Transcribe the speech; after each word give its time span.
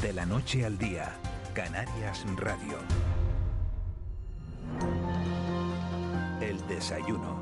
De 0.00 0.12
la 0.12 0.26
noche 0.26 0.64
al 0.64 0.76
día, 0.76 1.16
Canarias 1.54 2.24
Radio. 2.36 2.76
El 6.40 6.64
desayuno. 6.68 7.36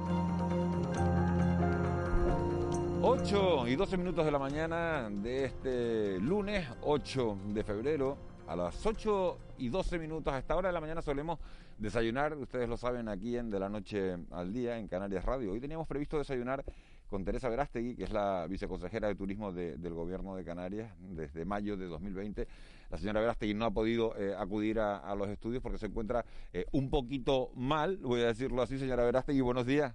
8 3.02 3.68
y 3.68 3.74
12 3.74 3.96
minutos 3.96 4.24
de 4.24 4.30
la 4.30 4.38
mañana 4.38 5.10
de 5.10 5.44
este 5.46 6.20
lunes 6.20 6.66
8 6.82 7.38
de 7.48 7.64
febrero. 7.64 8.16
A 8.46 8.54
las 8.54 8.86
8 8.86 9.38
y 9.58 9.68
12 9.68 9.98
minutos 9.98 10.32
a 10.32 10.38
esta 10.38 10.54
hora 10.54 10.68
de 10.68 10.74
la 10.74 10.80
mañana 10.80 11.02
solemos 11.02 11.40
desayunar, 11.78 12.34
ustedes 12.36 12.68
lo 12.68 12.76
saben, 12.76 13.08
aquí 13.08 13.36
en 13.36 13.50
De 13.50 13.58
la 13.58 13.68
Noche 13.68 14.16
al 14.30 14.52
Día, 14.52 14.78
en 14.78 14.86
Canarias 14.86 15.24
Radio. 15.24 15.52
Hoy 15.52 15.60
teníamos 15.60 15.88
previsto 15.88 16.18
desayunar 16.18 16.64
con 17.14 17.24
Teresa 17.24 17.48
Verástegui, 17.48 17.94
que 17.94 18.02
es 18.02 18.10
la 18.10 18.44
viceconsejera 18.48 19.06
de 19.06 19.14
Turismo 19.14 19.52
del 19.52 19.94
Gobierno 19.94 20.34
de 20.34 20.44
Canarias 20.44 20.92
desde 20.98 21.44
mayo 21.44 21.76
de 21.76 21.86
2020. 21.86 22.48
La 22.90 22.98
señora 22.98 23.20
Verástegui 23.20 23.54
no 23.54 23.66
ha 23.66 23.70
podido 23.70 24.16
eh, 24.18 24.34
acudir 24.36 24.80
a, 24.80 25.14
los 25.14 25.28
estudios 25.28 25.62
porque 25.62 25.78
se 25.78 25.86
encuentra 25.86 26.24
eh, 26.52 26.66
un 26.72 26.90
poquito 26.90 27.52
mal, 27.54 27.98
voy 27.98 28.22
a 28.22 28.26
decirlo 28.26 28.62
así, 28.62 28.80
señora 28.80 29.04
Verástegui. 29.04 29.42
Buenos 29.42 29.64
días. 29.64 29.94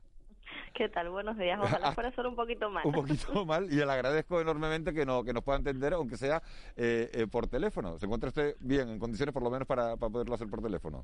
¿Qué 0.73 0.87
tal? 0.87 1.09
Buenos 1.09 1.37
días. 1.37 1.59
Ojalá 1.61 1.91
fuera 1.93 2.09
solo 2.15 2.29
un 2.29 2.37
poquito 2.37 2.69
mal. 2.69 2.85
un 2.85 2.93
poquito 2.93 3.45
mal 3.45 3.65
y 3.65 3.75
le 3.75 3.83
agradezco 3.83 4.39
enormemente 4.39 4.93
que, 4.93 5.05
no, 5.05 5.25
que 5.25 5.33
nos 5.33 5.43
pueda 5.43 5.57
entender, 5.57 5.91
aunque 5.95 6.15
sea 6.15 6.41
eh, 6.77 7.09
eh, 7.13 7.27
por 7.27 7.47
teléfono. 7.47 7.99
¿Se 7.99 8.05
encuentra 8.05 8.29
usted 8.29 8.55
bien, 8.61 8.87
en 8.87 8.97
condiciones 8.97 9.33
por 9.33 9.43
lo 9.43 9.49
menos 9.49 9.67
para, 9.67 9.97
para 9.97 10.09
poderlo 10.09 10.35
hacer 10.35 10.47
por 10.47 10.61
teléfono? 10.61 11.03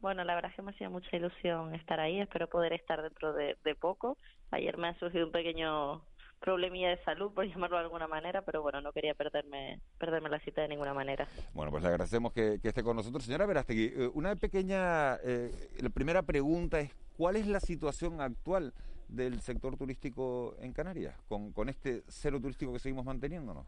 Bueno, 0.00 0.24
la 0.24 0.34
verdad 0.34 0.50
es 0.50 0.56
que 0.56 0.62
me 0.62 0.72
hacía 0.72 0.90
mucha 0.90 1.16
ilusión 1.16 1.74
estar 1.74 2.00
ahí. 2.00 2.20
Espero 2.20 2.48
poder 2.48 2.72
estar 2.72 3.02
dentro 3.02 3.32
de, 3.32 3.56
poco. 3.80 4.18
Ayer 4.50 4.76
me 4.76 4.88
ha 4.88 4.98
surgido 4.98 5.26
un 5.26 5.32
pequeño 5.32 6.02
problemilla 6.40 6.90
de 6.90 7.02
salud, 7.02 7.32
por 7.32 7.44
llamarlo 7.48 7.78
de 7.78 7.84
alguna 7.84 8.06
manera, 8.06 8.42
pero 8.42 8.62
bueno, 8.62 8.80
no 8.80 8.92
quería 8.92 9.14
perderme 9.14 9.80
perderme 9.98 10.28
la 10.28 10.38
cita 10.40 10.62
de 10.62 10.68
ninguna 10.68 10.92
manera. 10.92 11.26
Bueno, 11.54 11.70
pues 11.70 11.82
le 11.82 11.88
agradecemos 11.88 12.32
que, 12.32 12.60
esté 12.62 12.82
con 12.82 12.96
nosotros. 12.96 13.24
Señora 13.24 13.46
Verástegui, 13.46 13.92
eh, 13.96 14.10
una 14.12 14.36
pequeña, 14.36 15.16
eh, 15.24 15.50
la 15.80 15.88
primera 15.88 16.22
pregunta 16.22 16.78
es, 16.80 16.94
¿cuál 17.16 17.36
es 17.36 17.46
la 17.46 17.60
situación 17.60 18.20
actual 18.20 18.74
del 19.08 19.40
sector 19.40 19.76
turístico 19.76 20.56
en 20.60 20.72
Canarias, 20.72 21.16
con, 21.28 21.52
con 21.52 21.68
este 21.68 22.02
cero 22.08 22.40
turístico 22.40 22.72
que 22.72 22.80
seguimos 22.80 23.04
manteniéndonos? 23.04 23.66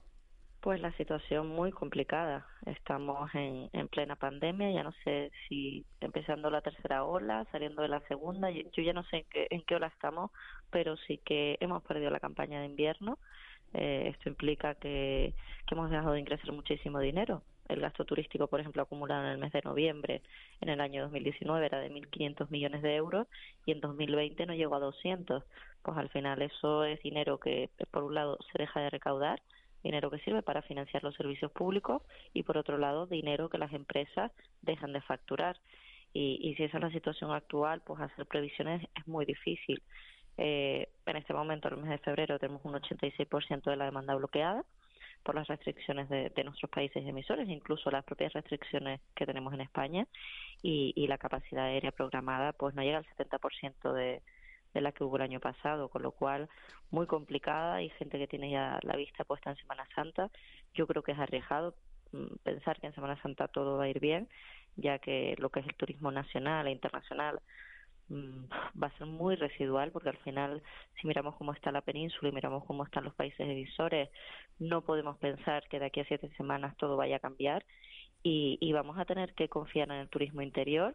Pues 0.61 0.81
la 0.81 0.91
situación 0.97 1.47
muy 1.47 1.71
complicada. 1.71 2.45
Estamos 2.67 3.33
en, 3.35 3.71
en 3.73 3.87
plena 3.89 4.17
pandemia, 4.17 4.73
ya 4.73 4.83
no 4.83 4.93
sé 5.05 5.31
si 5.49 5.87
empezando 6.01 6.51
la 6.51 6.63
tercera 6.63 7.05
ola, 7.05 7.47
saliendo 7.53 7.81
de 7.83 7.89
la 7.89 8.01
segunda, 8.09 8.51
yo 8.51 8.83
ya 8.83 8.93
no 8.93 9.05
sé 9.05 9.19
en 9.19 9.25
qué, 9.31 9.47
en 9.51 9.63
qué 9.63 9.77
ola 9.77 9.87
estamos, 9.87 10.33
pero 10.71 10.97
sí 10.97 11.19
que 11.25 11.57
hemos 11.61 11.83
perdido 11.85 12.11
la 12.11 12.19
campaña 12.19 12.61
de 12.61 12.67
invierno. 12.67 13.19
Eh, 13.73 14.09
esto 14.13 14.29
implica 14.29 14.75
que, 14.75 15.33
que 15.67 15.75
hemos 15.77 15.91
dejado 15.91 16.13
de 16.13 16.21
ingresar 16.21 16.51
muchísimo 16.53 16.99
dinero. 16.99 17.43
El 17.69 17.81
gasto 17.81 18.05
turístico, 18.05 18.49
por 18.49 18.59
ejemplo, 18.59 18.83
acumulado 18.83 19.27
en 19.27 19.33
el 19.33 19.39
mes 19.39 19.53
de 19.53 19.63
noviembre 19.63 20.23
en 20.61 20.71
el 20.71 20.81
año 20.81 21.03
2019 21.03 21.67
era 21.67 21.79
de 21.79 21.91
1.500 21.91 22.51
millones 22.51 22.83
de 22.83 22.97
euros 22.97 23.29
y 23.65 23.73
en 23.73 23.81
2020 23.81 24.47
no 24.47 24.55
llegó 24.55 24.75
a 24.75 24.81
200. 24.81 25.45
Pues 25.83 25.97
al 25.97 26.09
final 26.09 26.43
eso 26.43 26.85
es 26.85 27.01
dinero 27.03 27.39
que, 27.39 27.71
por 27.93 28.03
un 28.03 28.15
lado, 28.15 28.39
se 28.51 28.59
deja 28.59 28.81
de 28.81 28.91
recaudar 28.91 29.41
dinero 29.83 30.11
que 30.11 30.19
sirve 30.19 30.43
para 30.43 30.63
financiar 30.63 31.03
los 31.03 31.15
servicios 31.15 31.51
públicos 31.53 32.03
y 32.35 32.43
por 32.43 32.57
otro 32.57 32.79
lado 32.79 33.07
dinero 33.07 33.49
que 33.49 33.59
las 33.59 33.73
empresas 33.73 34.33
dejan 34.63 34.93
de 34.93 35.01
facturar. 35.03 35.57
Y, 36.13 36.39
y 36.43 36.55
si 36.55 36.65
esa 36.65 36.79
es 36.79 36.83
la 36.83 36.91
situación 36.91 37.33
actual, 37.33 37.83
pues 37.85 38.01
hacer 38.01 38.27
previsiones 38.27 38.87
es 38.97 39.07
muy 39.07 39.25
difícil. 39.25 39.83
Eh, 40.39 40.89
en 41.05 41.17
este 41.17 41.35
momento, 41.35 41.69
en 41.69 41.75
el 41.75 41.81
mes 41.81 41.91
de 41.91 41.99
febrero, 41.99 42.39
tenemos 42.39 42.65
un 42.65 42.75
86% 42.75 43.63
de 43.65 43.77
la 43.77 43.87
demanda 43.87 44.15
bloqueada 44.15 44.65
por 45.25 45.35
las 45.35 45.49
restricciones 45.49 46.09
de, 46.09 46.31
de, 46.31 46.45
nuestros 46.45 46.71
países 46.71 47.05
emisores, 47.05 47.49
incluso 47.49 47.91
las 47.91 48.05
propias 48.05 48.33
restricciones 48.33 49.01
que 49.17 49.27
tenemos 49.27 49.53
en 49.53 49.61
España, 49.61 50.07
y, 50.63 50.93
y 50.95 51.09
la 51.09 51.19
capacidad 51.19 51.65
aérea 51.65 51.91
programada 51.91 52.53
pues 52.53 52.75
no 52.75 52.83
llega 52.83 52.99
al 52.99 53.07
70% 53.17 53.93
de, 53.93 54.23
de 54.75 54.81
la 54.81 54.93
que 54.93 55.05
hubo 55.05 55.17
el 55.17 55.23
año 55.23 55.41
pasado, 55.41 55.89
con 55.89 56.03
lo 56.03 56.13
cual 56.13 56.49
muy 56.91 57.07
complicada 57.07 57.83
y 57.83 57.91
gente 57.91 58.19
que 58.19 58.27
tiene 58.27 58.51
ya 58.51 58.79
la 58.83 58.97
vista 58.97 59.25
puesta 59.25 59.51
en 59.51 59.57
Semana 59.57 59.87
Santa. 59.95 60.31
Yo 60.75 60.87
creo 60.87 61.03
que 61.03 61.13
es 61.13 61.19
arriesgado 61.19 61.75
mm, 62.13 62.37
pensar 62.43 62.81
que 62.81 62.87
en 62.87 62.95
Semana 62.95 63.21
Santa 63.23 63.49
todo 63.49 63.79
va 63.79 63.85
a 63.85 63.89
ir 63.89 64.01
bien, 64.01 64.29
ya 64.77 64.99
que 64.99 65.35
lo 65.39 65.51
que 65.51 65.61
es 65.61 65.67
el 65.67 65.75
turismo 65.75 66.11
nacional 66.11 66.67
e 66.67 66.73
internacional 66.73 67.41
mm, 68.09 68.45
va 68.83 68.89
a 68.89 68.99
ser 68.99 69.07
muy 69.07 69.37
residual 69.37 69.91
porque 69.93 70.11
al 70.11 70.19
final 70.19 70.63
si 71.01 71.07
miramos 71.07 71.37
cómo 71.37 71.53
está 71.53 71.73
la 71.73 71.83
península 71.83 72.29
y 72.31 72.33
miramos 72.33 72.65
cómo 72.65 72.85
están 72.85 73.05
los 73.05 73.15
países 73.15 73.41
emisores 73.41 74.09
no 74.59 74.83
podemos 74.83 75.19
pensar 75.19 75.69
que 75.69 75.79
de 75.79 75.87
aquí 75.87 76.01
a 76.01 76.05
siete 76.07 76.31
semanas 76.37 76.77
todo 76.77 76.97
vaya 76.97 77.17
a 77.17 77.21
cambiar 77.21 77.65
y, 78.23 78.59
y 78.61 78.73
vamos 78.73 78.99
a 78.99 79.05
tener 79.05 79.35
que 79.35 79.49
confiar 79.49 79.89
en 79.91 79.97
el 79.97 80.09
turismo 80.09 80.43
interior 80.43 80.95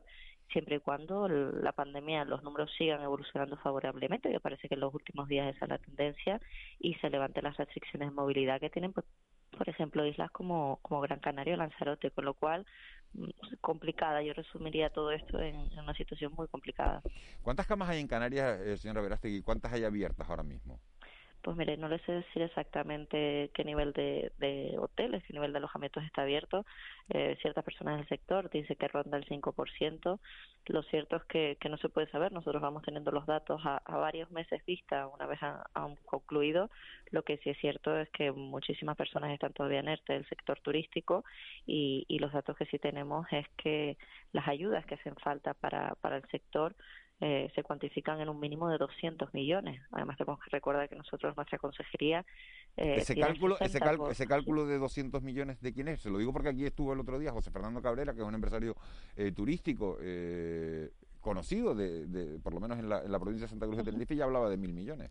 siempre 0.52 0.76
y 0.76 0.80
cuando 0.80 1.28
la 1.28 1.72
pandemia, 1.72 2.26
los 2.26 2.44
números 2.44 2.72
sigan 2.78 3.02
evolucionando 3.02 3.58
favorablemente, 3.58 4.32
que 4.32 4.40
parece 4.40 4.68
que 4.68 4.76
en 4.76 4.82
los 4.82 4.94
últimos 4.94 5.28
días 5.28 5.56
esa 5.56 5.66
es 5.66 5.70
la 5.70 5.78
tendencia, 5.78 6.42
y 6.80 6.96
se 6.96 7.10
levanten 7.10 7.44
las 7.44 7.58
restricciones 7.58 8.10
de 8.10 8.16
movilidad 8.16 8.60
que 8.60 8.70
tienen, 8.70 8.94
pues, 8.94 9.06
por 9.58 9.70
ejemplo, 9.70 10.06
islas 10.06 10.32
como, 10.32 10.80
Gran 11.02 11.20
Canaria 11.20 11.54
o 11.54 11.58
Lanzarote, 11.58 12.12
con 12.12 12.26
lo 12.26 12.34
cual 12.34 12.66
mm, 13.14 13.30
complicada. 13.62 14.22
Yo 14.24 14.34
resumiría 14.34 14.90
todo 14.90 15.12
esto 15.12 15.40
en, 15.40 15.56
una 15.78 15.94
situación 15.94 16.34
muy 16.34 16.48
complicada. 16.48 17.02
¿Cuántas 17.42 17.68
camas 17.68 17.90
hay 17.90 18.00
en 18.00 18.08
Canarias, 18.08 18.60
eh, 18.62 18.78
señora 18.78 19.02
Verástegui? 19.02 19.42
¿Cuántas 19.42 19.74
hay 19.74 19.84
abiertas 19.84 20.30
ahora 20.30 20.44
mismo? 20.44 20.80
Pues 21.44 21.58
mire, 21.58 21.76
no 21.76 21.90
les 21.90 22.02
sé 22.04 22.14
decir 22.14 22.42
exactamente 22.42 23.52
qué 23.54 23.66
nivel 23.66 23.92
de, 23.92 24.32
de 24.38 24.78
hoteles, 24.80 25.22
qué 25.26 25.34
nivel 25.34 25.52
de 25.52 25.58
alojamientos 25.58 26.02
está 26.06 26.22
abierto. 26.22 26.66
Eh, 27.10 27.36
ciertas 27.42 27.66
personas 27.66 27.98
del 27.98 28.08
sector 28.08 28.50
dicen 28.50 28.78
que 28.78 28.88
ronda 28.88 29.18
el 29.18 29.26
5%. 29.26 30.20
Lo 30.68 30.84
cierto 30.84 31.18
es 31.18 31.24
que, 31.26 31.58
que 31.60 31.68
no 31.68 31.76
se 31.78 31.90
puede 31.90 32.10
saber. 32.12 32.32
Nosotros 32.32 32.62
vamos 32.62 32.84
teniendo 32.84 33.12
los 33.12 33.26
datos 33.26 33.60
a, 33.66 33.82
varios 33.98 34.32
meses 34.32 34.66
vista 34.66 35.06
una 35.08 35.26
vez 35.26 35.40
han, 35.44 35.98
concluido. 36.06 36.70
Lo 37.12 37.24
que 37.24 37.36
sí 37.40 37.50
es 37.50 37.58
cierto 37.58 37.98
es 38.00 38.10
que 38.12 38.32
muchísimas 38.32 38.96
personas 38.96 39.32
están 39.32 39.52
todavía 39.52 39.80
en 39.82 39.90
ERTE 39.90 40.14
del 40.14 40.30
sector 40.30 40.62
turístico 40.62 41.26
y, 41.66 42.06
y 42.08 42.20
los 42.20 42.32
datos 42.32 42.56
que 42.56 42.68
sí 42.68 42.80
tenemos 42.80 43.28
es 43.32 43.46
que 43.58 43.98
las 44.32 44.48
ayudas 44.48 44.86
que 44.86 44.96
hacen 44.96 45.16
falta 45.18 45.54
para, 45.54 45.96
para 45.96 46.16
el 46.16 46.26
sector 46.30 46.74
eh, 47.22 47.50
se 47.56 47.64
cuantifican 47.64 48.20
en 48.20 48.30
un 48.30 48.40
mínimo 48.40 48.68
de 48.70 48.78
200 48.78 49.34
millones. 49.34 49.82
Además, 49.92 50.18
tenemos 50.18 50.40
que 50.44 50.50
recordar 50.50 50.90
que 50.90 50.96
nosotros, 50.96 51.36
nuestra 51.36 51.58
consejería. 51.58 52.26
Eh, 52.76 52.96
ese, 52.98 53.16
cálculo, 53.16 53.56
ese, 53.60 53.80
ese 54.10 54.28
cálculo 54.28 54.66
de 54.66 54.78
200 54.78 55.22
millones, 55.22 55.62
¿de 55.62 55.74
quién 55.74 55.88
es? 55.88 56.02
Se 56.02 56.10
lo 56.10 56.18
digo 56.18 56.34
porque 56.34 56.50
aquí 56.50 56.66
estuvo 56.66 56.92
el 56.94 57.00
otro 57.00 57.20
día 57.20 57.32
José 57.32 57.52
Fernando 57.52 57.82
Cabrera, 57.82 58.14
que 58.14 58.22
es 58.22 58.26
un 58.26 58.36
empresario 58.36 58.76
eh, 59.16 59.32
turístico 59.32 59.98
conocido, 61.22 61.74
de, 61.74 62.40
por 62.44 62.54
lo 62.54 62.60
menos 62.60 62.78
en 62.80 62.90
la, 62.90 63.02
en 63.02 63.12
la 63.12 63.20
provincia 63.20 63.46
de 63.46 63.52
Santa 63.52 63.68
Cruz 63.68 63.78
de 63.78 63.84
Tenerife, 63.86 64.14
y 64.14 64.18
ya 64.18 64.26
hablaba 64.26 64.50
de 64.50 64.58
mil 64.58 64.74
millones. 64.74 65.10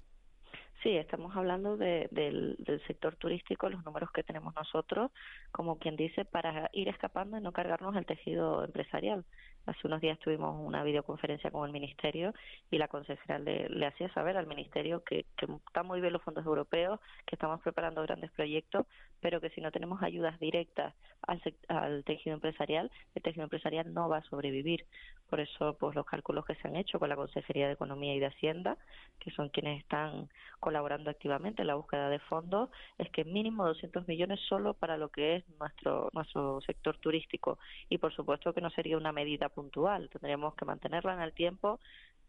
Sí, 0.83 0.97
estamos 0.97 1.34
hablando 1.37 1.77
de, 1.77 2.09
del, 2.11 2.57
del, 2.59 2.84
sector 2.89 3.15
turístico, 3.15 3.71
los 3.71 3.84
números 3.84 4.11
que 4.11 4.25
tenemos 4.25 4.53
nosotros, 4.57 5.13
como 5.53 5.79
quien 5.79 5.95
dice, 5.95 6.25
para 6.25 6.69
ir 6.73 6.89
escapando 6.89 7.39
y 7.39 7.41
no 7.41 7.53
cargarnos 7.53 7.95
el 7.95 8.05
tejido 8.05 8.65
empresarial. 8.65 9.25
Hace 9.67 9.87
unos 9.87 10.00
días 10.00 10.19
tuvimos 10.19 10.59
una 10.59 10.83
videoconferencia 10.83 11.50
con 11.50 11.67
el 11.67 11.73
Ministerio 11.73 12.34
y 12.71 12.78
la 12.78 12.89
consejera 12.89 13.39
le, 13.39 13.87
hacía 13.87 14.12
saber 14.12 14.37
al 14.37 14.47
Ministerio 14.47 15.05
que, 15.05 15.27
que 15.37 15.47
están 15.67 15.87
muy 15.87 16.00
bien 16.00 16.12
los 16.12 16.23
fondos 16.23 16.45
europeos, 16.45 16.99
que 17.27 17.37
estamos 17.37 17.61
preparando 17.61 18.03
grandes 18.03 18.33
proyectos, 18.33 18.87
pero 19.21 19.41
que 19.41 19.51
si 19.51 19.61
no 19.61 19.71
tenemos 19.71 20.03
ayudas 20.03 20.39
directas 20.41 20.95
al, 21.22 21.41
al 21.69 22.05
tejido 22.05 22.34
empresarial, 22.34 22.91
el 23.15 23.22
tejido 23.22 23.45
empresarial 23.45 23.95
no 23.95 24.09
va 24.09 24.19
a 24.19 24.22
sobrevivir. 24.25 24.84
Por 25.31 25.41
eso, 25.41 25.77
pues 25.78 25.95
los 25.95 26.05
cálculos 26.05 26.45
que 26.45 26.56
se 26.56 26.69
han 26.69 26.77
hecho 26.77 26.99
con 26.99 27.09
la 27.09 27.17
Consejería 27.17 27.67
de 27.67 27.72
Economía 27.72 28.15
y 28.15 28.21
de 28.21 28.27
Hacienda, 28.27 28.77
que 29.19 29.31
son 29.31 29.49
quienes 29.49 29.81
están 29.81 30.28
colaborando 30.61 31.09
activamente 31.09 31.62
en 31.62 31.69
la 31.69 31.75
búsqueda 31.75 32.11
de 32.11 32.19
fondos, 32.19 32.69
es 32.99 33.09
que 33.11 33.25
mínimo 33.25 33.67
200 33.67 34.06
millones 34.09 34.41
solo 34.49 34.75
para 34.75 34.99
lo 34.99 35.09
que 35.09 35.37
es 35.37 35.49
nuestro 35.59 36.11
nuestro 36.12 36.61
sector 36.61 36.98
turístico. 36.98 37.59
Y 37.89 37.98
por 37.98 38.13
supuesto 38.13 38.53
que 38.53 38.60
no 38.60 38.69
sería 38.71 38.98
una 38.98 39.13
medida 39.13 39.48
puntual, 39.53 40.09
tendríamos 40.10 40.54
que 40.54 40.65
mantenerla 40.65 41.15
en 41.15 41.21
el 41.21 41.33
tiempo 41.33 41.81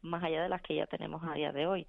más 0.01 0.23
allá 0.23 0.43
de 0.43 0.49
las 0.49 0.61
que 0.61 0.75
ya 0.75 0.85
tenemos 0.85 1.23
a 1.23 1.33
día 1.33 1.51
de 1.51 1.65
hoy. 1.65 1.87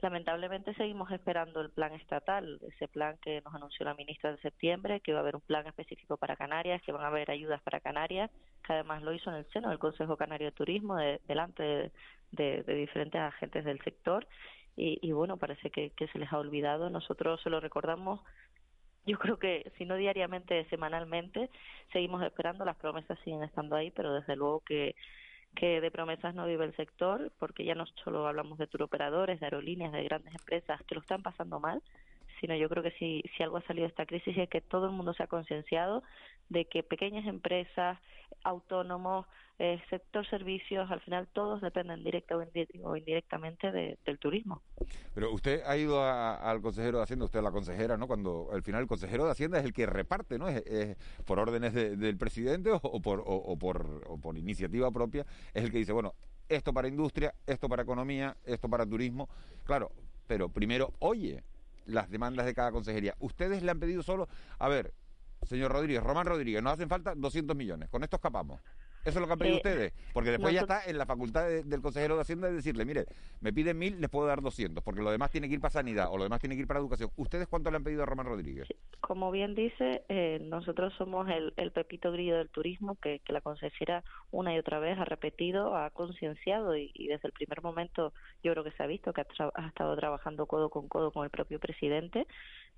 Lamentablemente 0.00 0.74
seguimos 0.74 1.10
esperando 1.12 1.60
el 1.60 1.70
plan 1.70 1.92
estatal, 1.94 2.60
ese 2.68 2.88
plan 2.88 3.16
que 3.22 3.40
nos 3.42 3.54
anunció 3.54 3.86
la 3.86 3.94
ministra 3.94 4.32
de 4.32 4.38
septiembre, 4.38 5.00
que 5.00 5.12
va 5.12 5.20
a 5.20 5.22
haber 5.22 5.36
un 5.36 5.40
plan 5.40 5.66
específico 5.66 6.16
para 6.16 6.36
Canarias, 6.36 6.82
que 6.82 6.92
van 6.92 7.04
a 7.04 7.06
haber 7.06 7.30
ayudas 7.30 7.62
para 7.62 7.80
Canarias, 7.80 8.30
que 8.66 8.72
además 8.72 9.02
lo 9.02 9.14
hizo 9.14 9.30
en 9.30 9.36
el 9.36 9.46
seno 9.46 9.70
del 9.70 9.78
Consejo 9.78 10.16
Canario 10.16 10.48
de 10.48 10.52
Turismo, 10.52 10.96
delante 10.96 11.92
de, 12.32 12.62
diferentes 12.64 13.20
agentes 13.20 13.64
del 13.64 13.80
sector. 13.82 14.26
Y, 14.76 15.12
bueno, 15.12 15.36
parece 15.36 15.70
que, 15.70 15.92
se 16.12 16.18
les 16.18 16.32
ha 16.32 16.38
olvidado. 16.38 16.90
Nosotros 16.90 17.40
se 17.42 17.48
lo 17.48 17.60
recordamos 17.60 18.20
yo 19.06 19.18
creo 19.18 19.38
que 19.38 19.70
si 19.78 19.84
no 19.84 19.96
diariamente, 19.96 20.64
semanalmente, 20.70 21.50
seguimos 21.92 22.22
esperando, 22.22 22.64
las 22.64 22.76
promesas 22.76 23.18
siguen 23.24 23.42
estando 23.42 23.76
ahí, 23.76 23.90
pero 23.90 24.14
desde 24.14 24.36
luego 24.36 24.60
que 24.60 24.94
que 25.54 25.80
de 25.80 25.90
promesas 25.90 26.34
no 26.34 26.46
vive 26.46 26.64
el 26.64 26.76
sector, 26.76 27.30
porque 27.38 27.64
ya 27.64 27.74
no 27.74 27.86
solo 28.02 28.26
hablamos 28.26 28.58
de 28.58 28.66
turoperadores, 28.66 29.40
de 29.40 29.46
aerolíneas, 29.46 29.92
de 29.92 30.04
grandes 30.04 30.34
empresas 30.34 30.82
que 30.82 30.94
lo 30.94 31.00
están 31.00 31.22
pasando 31.22 31.60
mal, 31.60 31.82
sino 32.40 32.54
yo 32.56 32.68
creo 32.68 32.82
que 32.82 32.92
si, 32.92 33.22
si 33.36 33.42
algo 33.42 33.56
ha 33.56 33.62
salido 33.62 33.86
de 33.86 33.90
esta 33.90 34.06
crisis 34.06 34.36
es 34.36 34.48
que 34.48 34.60
todo 34.60 34.86
el 34.86 34.92
mundo 34.92 35.14
se 35.14 35.22
ha 35.22 35.26
concienciado 35.26 36.02
de 36.48 36.66
que 36.66 36.82
pequeñas 36.82 37.26
empresas, 37.26 37.98
autónomos, 38.42 39.26
eh, 39.58 39.80
sector 39.88 40.28
servicios, 40.28 40.90
al 40.90 41.00
final 41.00 41.28
todos 41.32 41.60
dependen 41.60 42.02
directa 42.02 42.36
o, 42.36 42.96
indirectamente 42.96 43.70
del 43.70 44.18
turismo. 44.18 44.62
Pero 45.14 45.32
usted 45.32 45.62
ha 45.64 45.76
ido 45.76 46.02
al 46.02 46.60
consejero 46.60 46.98
de 46.98 47.04
Hacienda, 47.04 47.24
usted 47.24 47.38
es 47.38 47.44
la 47.44 47.52
consejera, 47.52 47.96
¿no? 47.96 48.08
Cuando 48.08 48.48
al 48.52 48.62
final 48.62 48.82
el 48.82 48.88
consejero 48.88 49.24
de 49.24 49.30
Hacienda 49.30 49.58
es 49.58 49.64
el 49.64 49.72
que 49.72 49.86
reparte, 49.86 50.38
¿no? 50.38 50.48
Es, 50.48 50.96
por 51.24 51.38
órdenes 51.38 51.72
del 51.72 52.18
presidente 52.18 52.70
o, 52.72 53.00
por, 53.00 53.22
o, 53.24 53.56
por, 53.56 54.02
o 54.08 54.18
por 54.18 54.36
iniciativa 54.36 54.90
propia, 54.90 55.24
es 55.54 55.62
el 55.62 55.70
que 55.70 55.78
dice, 55.78 55.92
bueno, 55.92 56.14
esto 56.48 56.72
para 56.72 56.88
industria, 56.88 57.32
esto 57.46 57.68
para 57.68 57.84
economía, 57.84 58.36
esto 58.44 58.68
para 58.68 58.84
turismo. 58.84 59.28
Claro, 59.64 59.92
pero 60.26 60.48
primero 60.48 60.92
oye 60.98 61.42
las 61.86 62.10
demandas 62.10 62.46
de 62.46 62.54
cada 62.54 62.72
consejería. 62.72 63.14
Ustedes 63.18 63.62
le 63.62 63.70
han 63.70 63.80
pedido 63.80 64.02
solo, 64.02 64.28
a 64.58 64.68
ver, 64.68 64.94
señor 65.42 65.72
Rodríguez, 65.72 66.02
Román 66.02 66.26
Rodríguez, 66.26 66.62
nos 66.62 66.74
hacen 66.74 66.88
falta 66.88 67.14
200 67.14 67.56
millones, 67.56 67.88
con 67.90 68.02
esto 68.02 68.16
escapamos. 68.16 68.60
Eso 69.04 69.18
es 69.18 69.20
lo 69.20 69.26
que 69.26 69.32
han 69.32 69.38
pedido 69.38 69.56
ustedes. 69.56 69.92
Porque 70.12 70.30
después 70.30 70.54
ya 70.54 70.62
está 70.62 70.84
en 70.86 70.96
la 70.96 71.06
facultad 71.06 71.46
del 71.46 71.82
consejero 71.82 72.16
de 72.16 72.22
Hacienda 72.22 72.48
de 72.48 72.54
decirle, 72.54 72.84
mire, 72.84 73.04
me 73.40 73.52
piden 73.52 73.78
mil, 73.78 74.00
les 74.00 74.08
puedo 74.08 74.26
dar 74.26 74.40
200, 74.40 74.82
porque 74.82 75.02
lo 75.02 75.10
demás 75.10 75.30
tiene 75.30 75.48
que 75.48 75.54
ir 75.54 75.60
para 75.60 75.72
sanidad 75.72 76.08
o 76.10 76.16
lo 76.16 76.24
demás 76.24 76.40
tiene 76.40 76.54
que 76.54 76.62
ir 76.62 76.66
para 76.66 76.80
educación. 76.80 77.10
¿Ustedes 77.16 77.46
cuánto 77.46 77.70
le 77.70 77.76
han 77.76 77.84
pedido 77.84 78.02
a 78.02 78.06
Román 78.06 78.26
Rodríguez? 78.26 78.68
Como 79.00 79.30
bien 79.30 79.54
dice, 79.54 80.02
eh, 80.08 80.38
nosotros 80.42 80.94
somos 80.96 81.28
el, 81.28 81.52
pepito 81.72 82.12
grillo 82.12 82.38
del 82.38 82.48
turismo 82.48 82.96
que, 82.96 83.20
la 83.28 83.40
consejera 83.40 84.04
una 84.30 84.54
y 84.54 84.58
otra 84.58 84.78
vez 84.78 84.96
ha 84.96 85.04
repetido, 85.04 85.76
ha 85.76 85.90
concienciado 85.90 86.76
y, 86.76 86.92
desde 87.08 87.26
el 87.26 87.32
primer 87.32 87.62
momento 87.62 88.12
yo 88.44 88.52
creo 88.52 88.62
que 88.62 88.70
se 88.70 88.82
ha 88.82 88.86
visto 88.86 89.12
que 89.12 89.22
ha 89.22 89.66
estado 89.66 89.96
trabajando 89.96 90.46
codo 90.46 90.70
con 90.70 90.88
codo 90.88 91.10
con 91.10 91.24
el 91.24 91.30
propio 91.30 91.58
presidente 91.58 92.26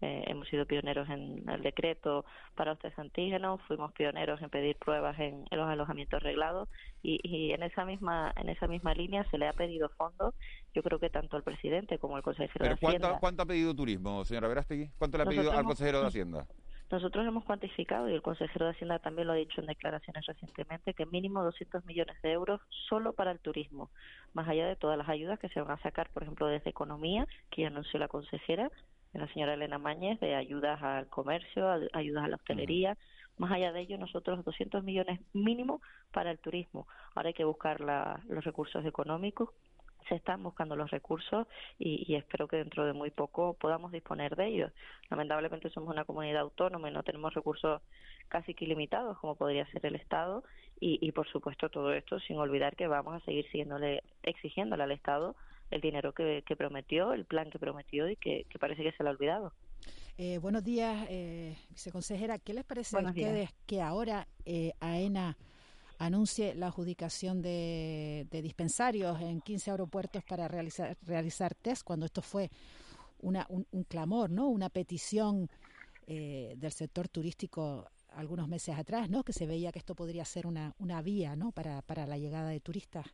eh, 0.03 0.25
hemos 0.27 0.47
sido 0.49 0.67
pioneros 0.67 1.09
en 1.09 1.49
el 1.49 1.63
decreto 1.63 2.25
para 2.55 2.73
los 2.73 2.81
test 2.81 2.99
antígenos, 2.99 3.61
fuimos 3.67 3.93
pioneros 3.93 4.43
en 4.43 4.51
pedir 4.51 4.77
pruebas 4.77 5.19
en, 5.19 5.47
los 5.51 5.69
alojamientos 5.69 6.23
reglados 6.23 6.69
y, 7.03 7.53
en 7.53 7.63
esa 7.63 7.85
misma 7.85 8.33
en 8.37 8.49
esa 8.49 8.67
misma 8.67 8.93
línea 8.95 9.25
se 9.31 9.39
le 9.39 9.49
ha 9.49 9.53
pedido 9.53 9.89
fondos. 9.91 10.35
Yo 10.75 10.83
creo 10.83 10.99
que 10.99 11.09
tanto 11.09 11.37
al 11.37 11.43
presidente 11.43 11.99
como 11.99 12.17
al 12.17 12.23
consejero 12.23 12.67
de 12.67 12.73
Hacienda. 12.73 13.19
¿Cuánto 13.19 13.43
ha 13.43 13.47
pedido 13.47 13.75
turismo, 13.75 14.25
señora 14.25 14.49
Verástegui? 14.49 14.91
¿Cuánto 14.99 15.17
le 15.17 15.23
ha 15.23 15.27
pedido 15.27 15.53
al 15.53 15.65
consejero 15.65 16.01
de 16.01 16.07
Hacienda? 16.09 16.47
Nosotros 16.89 17.27
hemos 17.27 17.45
cuantificado, 17.45 18.09
y 18.09 18.15
el 18.15 18.23
consejero 18.23 18.67
de 18.67 18.71
Hacienda 18.73 19.01
también 19.01 19.27
lo 19.27 19.33
ha 19.33 19.37
dicho 19.37 19.61
en 19.61 19.67
declaraciones 19.67 20.25
recientemente, 20.25 20.95
que 20.95 21.05
mínimo 21.05 21.43
200 21.43 21.85
millones 21.85 22.17
de 22.23 22.31
euros 22.31 22.61
solo 22.89 23.13
para 23.13 23.33
el 23.33 23.41
turismo, 23.41 23.91
más 24.35 24.49
allá 24.49 24.69
de 24.69 24.77
todas 24.77 24.97
las 24.97 25.09
ayudas 25.09 25.41
que 25.41 25.49
se 25.49 25.61
van 25.61 25.73
a 25.73 25.83
sacar, 25.83 26.09
por 26.11 26.23
ejemplo, 26.23 26.47
desde 26.47 26.71
Economía, 26.71 27.27
que 27.51 27.63
ya 27.63 27.69
anunció 27.69 27.99
la 27.99 28.07
consejera, 28.07 28.71
la 29.21 29.29
señora 29.29 29.55
Elena 29.55 29.79
Mañez 29.79 30.21
de 30.21 30.35
ayudas 30.35 30.83
al 30.83 31.07
comercio, 31.09 31.69
ayudas 31.93 32.25
a 32.25 32.29
la 32.29 32.37
hostelería. 32.37 32.97
Más 33.39 33.53
allá 33.53 33.73
de 33.73 33.81
ello, 33.81 33.99
nosotros 33.99 34.45
200 34.45 34.83
millones 34.83 35.21
mínimo 35.33 35.81
para 36.13 36.31
el 36.31 36.39
turismo. 36.39 36.87
Ahora 37.15 37.29
hay 37.29 37.35
que 37.35 37.45
buscar 37.45 37.81
los 37.81 38.45
recursos 38.45 38.85
económicos. 38.85 39.51
Se 40.09 40.15
están 40.15 40.43
buscando 40.43 40.77
los 40.77 40.91
recursos 40.91 41.49
y, 41.79 42.15
espero 42.15 42.47
que 42.47 42.59
dentro 42.59 42.87
de 42.87 42.93
muy 42.93 43.11
poco 43.11 43.55
podamos 43.55 43.91
disponer 43.91 44.37
de 44.37 44.47
ellos. 44.47 44.73
Lamentablemente 45.11 45.69
somos 45.71 45.91
una 45.91 46.05
comunidad 46.05 46.43
autónoma 46.43 46.89
y 46.89 46.93
no 46.93 47.03
tenemos 47.03 47.35
recursos 47.35 47.83
casi 48.29 48.55
que 48.55 48.65
ilimitados 48.65 49.19
como 49.19 49.35
podría 49.35 49.67
ser 49.67 49.85
el 49.85 49.97
Estado 49.97 50.45
y, 50.79 50.99
y 51.01 51.11
por 51.13 51.27
supuesto 51.29 51.69
todo 51.71 51.93
esto 51.93 52.21
sin 52.21 52.39
olvidar 52.39 52.77
que 52.77 52.87
vamos 52.87 53.15
a 53.15 53.25
seguir 53.25 53.47
siguiéndole, 53.51 54.03
exigiéndole 54.23 54.85
al 54.85 54.93
Estado 54.93 55.35
el 55.71 55.81
dinero 55.81 56.13
que, 56.13 56.43
prometió, 56.57 57.13
el 57.13 57.25
plan 57.25 57.51
que 57.51 57.59
prometió 57.59 58.09
y 58.09 58.17
que, 58.17 58.47
parece 58.59 58.83
que 58.83 58.93
se 58.93 59.03
le 59.03 59.09
ha 59.09 59.13
olvidado. 59.13 59.53
Eh, 60.19 60.39
buenos 60.39 60.65
días, 60.65 61.07
eh, 61.11 61.57
viceconsejera. 61.71 62.39
¿Qué 62.39 62.55
les 62.55 62.65
parece 62.65 62.97
a 62.97 63.01
ustedes 63.01 63.51
que 63.67 63.83
ahora 63.83 64.27
eh, 64.45 64.73
AENA 64.81 65.37
anuncie 65.99 66.55
la 66.55 66.69
adjudicación 66.69 67.43
de, 67.43 68.27
dispensarios 68.31 69.21
en 69.21 69.41
15 69.41 69.71
aeropuertos 69.71 70.25
para 70.25 70.49
realizar, 70.49 70.97
realizar 71.03 71.55
test 71.55 71.83
cuando 71.85 72.07
esto 72.07 72.23
fue 72.23 72.51
una, 73.21 73.47
un, 73.49 73.85
clamor, 73.85 74.31
¿no? 74.31 74.49
una 74.49 74.69
petición 74.69 75.49
eh, 76.07 76.55
del 76.57 76.73
sector 76.73 77.09
turístico 77.09 77.87
algunos 78.11 78.49
meses 78.49 78.77
atrás, 78.79 79.11
¿no? 79.11 79.23
que 79.23 79.33
se 79.33 79.47
veía 79.47 79.73
que 79.73 79.79
esto 79.79 79.95
podría 79.95 80.25
ser 80.25 80.47
una, 80.47 80.75
una 80.79 81.03
vía 81.03 81.37
¿no? 81.37 81.53
para, 81.53 81.83
para 81.83 82.07
la 82.07 82.19
llegada 82.19 82.49
de 82.49 82.61
turistas? 82.61 83.07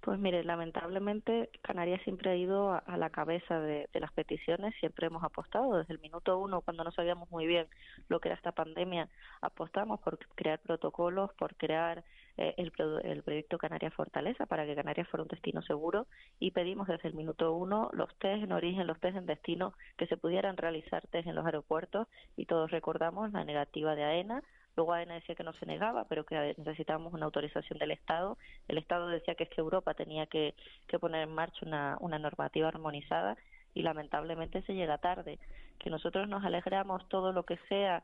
Pues 0.00 0.18
mire, 0.18 0.42
lamentablemente 0.44 1.50
Canarias 1.60 2.00
siempre 2.04 2.30
ha 2.30 2.36
ido 2.36 2.72
a, 2.72 2.96
la 2.96 3.10
cabeza 3.10 3.60
de, 3.60 3.86
las 3.92 4.10
peticiones, 4.12 4.74
siempre 4.80 5.08
hemos 5.08 5.22
apostado 5.22 5.76
desde 5.76 5.92
el 5.92 6.00
minuto 6.00 6.38
uno, 6.38 6.62
cuando 6.62 6.84
no 6.84 6.90
sabíamos 6.90 7.30
muy 7.30 7.46
bien 7.46 7.66
lo 8.08 8.18
que 8.18 8.28
era 8.28 8.36
esta 8.36 8.52
pandemia, 8.52 9.10
apostamos 9.42 10.00
por 10.00 10.18
crear 10.34 10.58
protocolos, 10.60 11.34
por 11.34 11.54
crear 11.54 12.02
eh, 12.38 12.54
el, 12.56 12.72
el, 13.04 13.22
proyecto 13.22 13.58
Canarias 13.58 13.92
Fortaleza 13.92 14.46
para 14.46 14.64
que 14.64 14.74
Canarias 14.74 15.06
fuera 15.08 15.22
un 15.22 15.28
destino 15.28 15.60
seguro 15.60 16.06
y 16.38 16.52
pedimos 16.52 16.88
desde 16.88 17.08
el 17.08 17.14
minuto 17.14 17.52
uno 17.52 17.90
los 17.92 18.08
test 18.16 18.42
en 18.42 18.52
origen, 18.52 18.86
los 18.86 18.98
test 19.00 19.18
en 19.18 19.26
destino, 19.26 19.74
que 19.98 20.06
se 20.06 20.16
pudieran 20.16 20.56
realizar 20.56 21.06
test 21.08 21.28
en 21.28 21.34
los 21.34 21.44
aeropuertos 21.44 22.08
y 22.38 22.46
todos 22.46 22.70
recordamos 22.70 23.32
la 23.32 23.44
negativa 23.44 23.94
de 23.94 24.04
AENA 24.04 24.42
Luego 24.80 24.94
AENA 24.94 25.16
decía 25.16 25.34
que 25.34 25.44
no 25.44 25.52
se 25.52 25.66
negaba, 25.66 26.06
pero 26.08 26.24
que 26.24 26.54
necesitábamos 26.56 27.12
una 27.12 27.26
autorización 27.26 27.78
del 27.78 27.90
Estado. 27.90 28.38
El 28.66 28.78
Estado 28.78 29.08
decía 29.08 29.34
que 29.34 29.44
es 29.44 29.50
que 29.50 29.60
Europa 29.60 29.92
tenía 29.92 30.24
que, 30.24 30.54
poner 30.98 31.24
en 31.24 31.34
marcha 31.34 31.66
una, 31.66 31.98
una 32.00 32.18
normativa 32.18 32.68
armonizada 32.68 33.36
y 33.74 33.82
lamentablemente 33.82 34.62
se 34.62 34.72
llega 34.72 34.96
tarde. 34.96 35.38
Que 35.78 35.90
nosotros 35.90 36.30
nos 36.30 36.46
alegramos 36.46 37.06
todo 37.10 37.30
lo 37.32 37.42
que 37.42 37.58
sea 37.68 38.02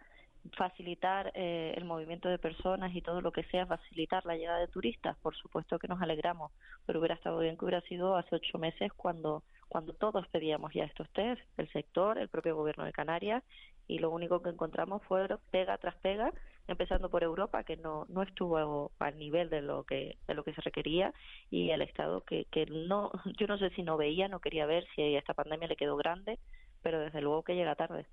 facilitar 0.52 1.32
eh, 1.34 1.73
el 1.78 1.87
movimiento 1.87 2.28
de 2.28 2.38
personas 2.38 2.94
y 2.94 3.00
todo 3.00 3.22
lo 3.22 3.32
que 3.32 3.44
sea 3.44 3.64
facilitar 3.64 4.26
la 4.26 4.37
llegada 4.37 4.58
de 4.58 4.69
turistas, 4.69 5.17
por 5.22 5.34
supuesto 5.34 5.79
que 5.79 5.88
nos 5.88 6.02
alegramos, 6.02 6.52
pero 6.84 6.99
hubiera 6.99 7.14
estado 7.14 7.38
bien 7.38 7.56
que 7.56 7.64
hubiera 7.64 7.81
sido 7.88 8.17
hace 8.17 8.37
ocho 8.37 8.58
meses 8.58 8.93
cuando 8.93 9.43
cuando 9.69 9.94
todos 9.94 10.29
pedíamos 10.29 10.72
ya 10.75 10.84
estos 10.84 11.08
test, 11.11 11.43
el 11.56 11.69
sector, 11.72 12.19
el 12.19 12.29
propio 12.29 12.55
gobierno 12.55 12.84
de 12.84 12.93
Canarias, 12.93 13.43
y 13.88 13.99
lo 13.99 14.11
único 14.11 14.40
que 14.40 14.50
encontramos 14.50 15.02
fue 15.05 15.26
pega 15.50 15.76
tras 15.79 15.96
pega 15.96 16.32
empezando 16.68 17.08
por 17.10 17.22
Europa 17.22 17.64
que 17.64 17.76
no 17.76 18.06
no 18.08 18.22
estuvo 18.22 18.90
al 18.98 19.18
nivel 19.18 19.50
de 19.50 19.62
lo 19.62 19.84
que 19.84 20.18
de 20.26 20.34
lo 20.34 20.44
que 20.44 20.52
se 20.52 20.60
requería 20.60 21.12
y 21.50 21.70
el 21.70 21.82
Estado 21.82 22.22
que 22.22 22.46
que 22.50 22.66
no 22.66 23.10
yo 23.38 23.46
no 23.46 23.58
sé 23.58 23.70
si 23.70 23.82
no 23.82 23.96
veía 23.96 24.28
no 24.28 24.40
quería 24.40 24.66
ver 24.66 24.86
si 24.94 25.02
esta 25.14 25.34
pandemia 25.34 25.68
le 25.68 25.76
quedó 25.76 25.96
grande 25.96 26.38
pero 26.82 27.00
desde 27.00 27.20
luego 27.20 27.42
que 27.42 27.54
llega 27.54 27.74
tarde. 27.74 28.06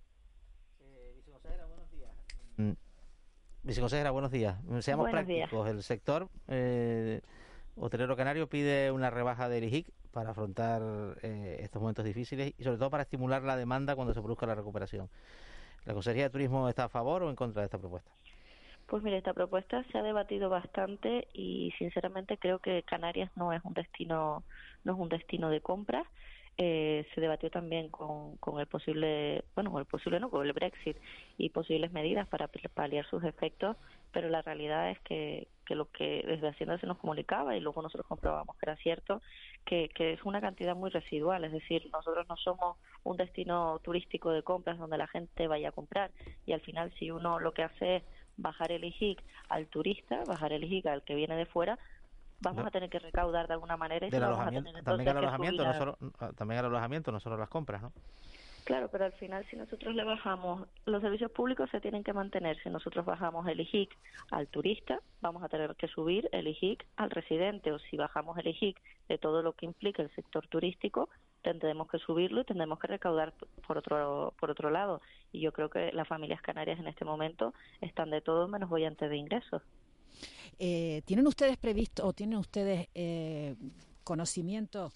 Eh, 0.81 1.13
viceconsejera 1.15 1.65
buenos 1.65 1.91
días. 1.91 2.11
Mm, 2.57 2.71
viceconsejera 3.63 4.11
buenos 4.11 4.31
días. 4.31 4.57
Seamos 4.79 5.09
prácticos 5.09 5.69
el 5.69 5.83
sector 5.83 6.29
eh, 6.47 7.21
hotelero 7.75 8.15
canario 8.15 8.47
pide 8.47 8.91
una 8.91 9.09
rebaja 9.09 9.49
del 9.49 9.63
IJIC 9.65 9.87
para 10.11 10.31
afrontar 10.31 10.81
eh, 11.23 11.57
estos 11.61 11.81
momentos 11.81 12.05
difíciles 12.05 12.53
y 12.57 12.63
sobre 12.63 12.77
todo 12.77 12.89
para 12.89 13.03
estimular 13.03 13.41
la 13.43 13.57
demanda 13.57 13.95
cuando 13.95 14.13
se 14.13 14.21
produzca 14.21 14.45
la 14.45 14.55
recuperación. 14.55 15.09
¿La 15.85 15.93
Consejería 15.93 16.25
de 16.25 16.29
Turismo 16.29 16.69
está 16.69 16.85
a 16.85 16.89
favor 16.89 17.23
o 17.23 17.29
en 17.29 17.35
contra 17.35 17.61
de 17.61 17.65
esta 17.65 17.77
propuesta? 17.77 18.11
Pues 18.87 19.01
mire, 19.01 19.17
esta 19.17 19.33
propuesta 19.33 19.83
se 19.91 19.97
ha 19.97 20.03
debatido 20.03 20.49
bastante 20.49 21.27
y 21.33 21.73
sinceramente 21.77 22.37
creo 22.37 22.59
que 22.59 22.83
Canarias 22.83 23.31
no 23.35 23.53
es 23.53 23.63
un 23.63 23.73
destino, 23.73 24.43
no 24.83 24.93
es 24.93 24.99
un 24.99 25.09
destino 25.09 25.49
de 25.49 25.61
compras. 25.61 26.05
Eh, 26.57 27.07
se 27.15 27.21
debatió 27.21 27.49
también 27.49 27.89
con, 27.89 28.37
con 28.37 28.59
el 28.59 28.67
posible, 28.67 29.43
bueno, 29.55 29.79
el 29.79 29.85
posible 29.85 30.19
no, 30.19 30.29
con 30.29 30.45
el 30.45 30.53
Brexit 30.53 30.95
y 31.35 31.49
posibles 31.49 31.91
medidas 31.91 32.27
para 32.27 32.47
paliar 32.47 33.07
sus 33.07 33.23
efectos, 33.23 33.75
pero 34.11 34.29
la 34.29 34.43
realidad 34.43 34.91
es 34.91 34.99
que, 34.99 35.47
que 35.65 35.73
lo 35.73 35.89
que 35.89 36.23
desde 36.27 36.49
Hacienda 36.49 36.77
se 36.77 36.85
nos 36.85 36.99
comunicaba 36.99 37.57
y 37.57 37.59
luego 37.59 37.81
nosotros 37.81 38.05
comprobamos 38.05 38.55
que 38.57 38.65
era 38.67 38.75
cierto, 38.75 39.23
que, 39.65 39.89
que 39.89 40.13
es 40.13 40.23
una 40.25 40.41
cantidad 40.41 40.75
muy 40.75 40.91
residual, 40.91 41.43
es 41.43 41.53
decir, 41.53 41.89
nosotros 41.91 42.27
no 42.29 42.37
somos 42.37 42.77
un 43.03 43.17
destino 43.17 43.79
turístico 43.79 44.29
de 44.29 44.43
compras 44.43 44.77
donde 44.77 44.99
la 44.99 45.07
gente 45.07 45.47
vaya 45.47 45.69
a 45.69 45.71
comprar 45.71 46.11
y 46.45 46.51
al 46.53 46.61
final 46.61 46.93
si 46.99 47.09
uno 47.09 47.39
lo 47.39 47.53
que 47.53 47.63
hace 47.63 47.95
es 47.95 48.03
bajar 48.37 48.71
el 48.71 48.83
IJIC 48.83 49.23
al 49.49 49.67
turista, 49.67 50.23
bajar 50.25 50.53
el 50.53 50.63
IJIC 50.63 50.85
al 50.87 51.03
que 51.03 51.15
viene 51.15 51.35
de 51.35 51.45
fuera, 51.45 51.77
vamos 52.39 52.65
a 52.65 52.71
tener 52.71 52.89
que 52.89 52.99
recaudar 52.99 53.47
de 53.47 53.53
alguna 53.53 53.77
manera. 53.77 54.07
Y 54.07 54.11
también 54.11 55.09
al 55.09 55.17
alojamiento, 55.17 55.63
no 55.63 55.73
solo, 55.73 55.97
también 56.35 56.59
al 56.59 56.65
alojamiento, 56.65 57.11
no 57.11 57.19
solo 57.19 57.37
las 57.37 57.49
compras, 57.49 57.81
¿no? 57.81 57.91
Claro, 58.63 58.87
pero 58.89 59.03
al 59.03 59.11
final 59.13 59.45
si 59.49 59.57
nosotros 59.57 59.93
le 59.93 60.05
bajamos, 60.05 60.67
los 60.85 61.01
servicios 61.01 61.29
públicos 61.31 61.69
se 61.69 61.81
tienen 61.81 62.03
que 62.03 62.13
mantener. 62.13 62.57
Si 62.63 62.69
nosotros 62.69 63.05
bajamos 63.05 63.45
el 63.47 63.59
IJIC 63.59 63.89
al 64.31 64.47
turista, 64.47 65.01
vamos 65.21 65.43
a 65.43 65.49
tener 65.49 65.75
que 65.75 65.87
subir 65.87 66.29
el 66.31 66.47
IJIC 66.47 66.85
al 66.95 67.09
residente. 67.09 67.73
O 67.73 67.79
si 67.79 67.97
bajamos 67.97 68.37
el 68.37 68.47
IJIC 68.47 68.79
de 69.09 69.17
todo 69.17 69.41
lo 69.41 69.51
que 69.53 69.65
implica 69.65 70.01
el 70.01 70.13
sector 70.15 70.47
turístico, 70.47 71.09
tendremos 71.43 71.87
que 71.87 71.99
subirlo 71.99 72.41
y 72.41 72.45
tendremos 72.45 72.79
que 72.79 72.87
recaudar 72.87 73.33
por 73.67 73.77
otro, 73.77 74.33
por 74.39 74.49
otro 74.49 74.71
lado. 74.71 75.01
Y 75.31 75.41
yo 75.41 75.51
creo 75.51 75.69
que 75.69 75.91
las 75.91 76.07
familias 76.07 76.41
canarias 76.41 76.79
en 76.79 76.87
este 76.87 77.05
momento 77.05 77.53
están 77.81 78.09
de 78.09 78.21
todo 78.21 78.47
menos 78.47 78.69
bollantes 78.69 79.09
de 79.09 79.17
ingresos. 79.17 79.61
Eh, 80.59 81.01
¿Tienen 81.05 81.27
ustedes 81.27 81.57
previsto 81.57 82.05
o 82.07 82.13
tienen 82.13 82.37
ustedes 82.37 82.87
eh, 82.95 83.55
conocimiento 84.03 84.91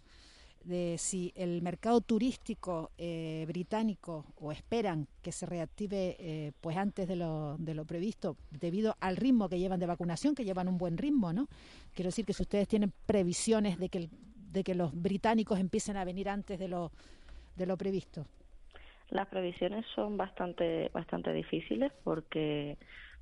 de 0.68 0.98
si 0.98 1.32
el 1.36 1.62
mercado 1.62 2.02
turístico 2.02 2.92
eh, 2.98 3.46
británico 3.48 4.26
o 4.36 4.52
esperan 4.52 5.08
que 5.22 5.32
se 5.32 5.46
reactive 5.46 6.18
eh, 6.20 6.52
pues 6.60 6.76
antes 6.76 7.08
de 7.08 7.16
lo, 7.16 7.56
de 7.58 7.74
lo 7.74 7.86
previsto 7.86 8.36
debido 8.52 8.96
al 9.00 9.16
ritmo 9.16 9.48
que 9.48 9.60
llevan 9.60 9.80
de 9.80 9.86
vacunación, 9.86 10.36
que 10.36 10.44
llevan 10.44 10.68
un 10.68 10.78
buen 10.78 10.98
ritmo, 10.98 11.32
¿no? 11.32 11.48
Quiero 11.94 12.10
decir 12.10 12.26
que 12.26 12.34
si 12.34 12.44
ustedes 12.44 12.68
tienen 12.68 12.92
previsiones 13.06 13.80
de 13.80 13.90
que, 13.90 14.10
de 14.58 14.64
que 14.64 14.76
los 14.76 14.92
británicos 14.94 15.60
empiecen 15.60 15.98
a 15.98 16.04
venir 16.04 16.30
antes 16.30 16.58
de 16.58 16.68
lo, 16.68 16.92
de 17.56 17.66
lo 17.66 17.78
previsto. 17.78 18.26
Las 19.10 19.28
previsiones 19.28 19.86
son 19.96 20.18
bastante, 20.18 20.90
bastante 20.94 21.32
difíciles 21.32 21.92
porque 22.04 22.78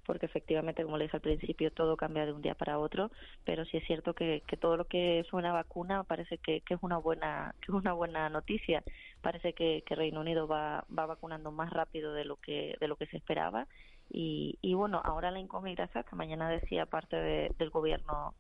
porque 0.06 0.28
efectivamente, 0.28 0.84
como 0.84 1.00
le 1.00 1.06
dije 1.06 1.18
al 1.18 1.22
principio, 1.22 1.72
todo 1.72 1.98
cambia 1.98 2.28
de 2.28 2.32
un 2.32 2.44
día 2.44 2.54
para 2.54 2.78
otro, 2.78 3.10
pero 3.44 3.66
sí 3.66 3.78
es 3.78 3.88
cierto 3.88 4.14
que, 4.14 4.44
que 4.46 4.56
todo 4.56 4.78
lo 4.78 4.86
que 4.86 5.20
es 5.20 5.34
una 5.34 5.52
vacuna 5.52 6.04
parece 6.04 6.38
que, 6.38 6.62
que, 6.62 6.76
es 6.76 6.80
una 6.84 7.00
buena 7.00 7.56
que 7.60 7.72
es 7.72 7.76
una 7.76 7.94
buena 7.94 8.30
noticia. 8.30 8.84
Parece 9.24 9.54
que, 9.54 9.84
que 9.84 9.96
Reino 9.96 10.22
Unido 10.22 10.48
va, 10.48 10.86
va 10.96 11.08
vacunando 11.08 11.52
más 11.52 11.72
rápido 11.74 12.14
de 12.14 12.24
lo 12.24 12.36
que 12.36 12.78
de 12.80 12.88
lo 12.88 12.98
que 12.98 13.08
se 13.08 13.18
esperaba 13.18 13.68
y, 14.10 14.74
bueno, 14.76 15.02
ahora 15.04 15.32
la 15.32 15.40
incógnita 15.40 15.88
que 15.88 16.16
mañana 16.16 16.50
decía 16.50 16.86
parte 16.86 17.16
del 17.58 17.70
gobierno 17.70 18.36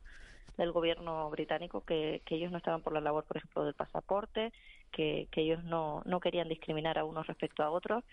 del 0.57 0.71
gobierno 0.71 1.29
británico 1.29 1.81
que, 1.81 2.21
que 2.25 2.35
ellos 2.35 2.51
no 2.51 2.57
estaban 2.57 2.81
por 2.81 2.93
la 2.93 3.01
labor, 3.01 3.25
por 3.25 3.37
ejemplo, 3.37 3.65
del 3.65 3.73
pasaporte, 3.73 4.53
que, 4.91 5.27
que 5.31 5.41
ellos 5.41 5.63
no, 5.65 6.01
no 6.05 6.21
querían 6.21 6.47
discriminar 6.47 6.97
a 6.97 7.03
unos 7.03 7.27
respecto 7.27 7.63
a 7.63 7.69
otros. 7.69 8.03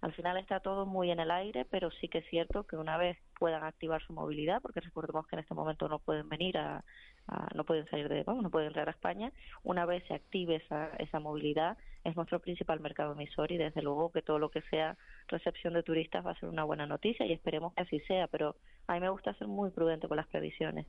Al 0.00 0.12
final 0.12 0.36
está 0.36 0.60
todo 0.60 0.86
muy 0.86 1.10
en 1.10 1.18
el 1.18 1.32
aire, 1.32 1.64
pero 1.64 1.90
sí 1.90 2.08
que 2.08 2.18
es 2.18 2.26
cierto 2.30 2.64
que 2.64 2.76
una 2.76 2.96
vez 2.96 3.18
puedan 3.38 3.64
activar 3.64 4.00
su 4.02 4.12
movilidad, 4.12 4.62
porque 4.62 4.80
recordemos 4.80 5.26
que 5.26 5.36
en 5.36 5.40
este 5.40 5.54
momento 5.54 5.88
no 5.88 5.98
pueden 5.98 6.28
venir 6.28 6.56
a, 6.58 6.84
no 7.54 7.64
pueden 7.64 7.88
salir 7.90 8.08
de, 8.08 8.22
vamos, 8.22 8.42
no 8.44 8.50
pueden 8.50 8.68
entrar 8.68 8.88
a 8.88 8.92
España, 8.92 9.32
una 9.64 9.84
vez 9.84 10.04
se 10.06 10.14
active 10.14 10.56
esa, 10.56 10.90
esa 10.98 11.18
movilidad, 11.18 11.76
es 12.04 12.14
nuestro 12.16 12.38
principal 12.38 12.80
mercado 12.80 13.12
emisor 13.12 13.50
y 13.50 13.58
desde 13.58 13.82
luego 13.82 14.12
que 14.12 14.22
todo 14.22 14.38
lo 14.38 14.50
que 14.50 14.62
sea 14.62 14.96
recepción 15.26 15.74
de 15.74 15.82
turistas 15.82 16.24
va 16.24 16.30
a 16.30 16.38
ser 16.38 16.48
una 16.48 16.64
buena 16.64 16.86
noticia 16.86 17.26
y 17.26 17.32
esperemos 17.32 17.74
que 17.74 17.82
así 17.82 18.00
sea, 18.00 18.28
pero 18.28 18.54
a 18.86 18.94
mí 18.94 19.00
me 19.00 19.10
gusta 19.10 19.34
ser 19.34 19.48
muy 19.48 19.70
prudente 19.70 20.08
con 20.08 20.16
las 20.16 20.26
previsiones. 20.28 20.86